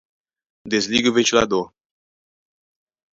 [0.65, 1.71] Desligue o ventilador